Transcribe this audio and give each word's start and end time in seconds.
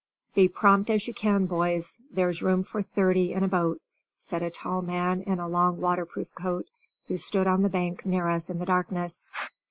"Be 0.33 0.47
prompt 0.47 0.89
as 0.89 1.07
you 1.07 1.13
can, 1.13 1.45
boys; 1.45 1.99
there's 2.11 2.41
room 2.41 2.63
for 2.63 2.81
thirty 2.81 3.33
in 3.33 3.43
a 3.43 3.47
boat," 3.47 3.79
said 4.17 4.41
a 4.41 4.49
tall 4.49 4.81
man 4.81 5.21
in 5.21 5.37
a 5.37 5.47
long 5.47 5.79
waterproof 5.79 6.33
coat 6.33 6.65
who 7.07 7.17
stood 7.17 7.45
on 7.45 7.61
the 7.61 7.69
bank 7.69 8.03
near 8.03 8.27
us 8.27 8.49
in 8.49 8.57
the 8.57 8.65
darkness. 8.65 9.27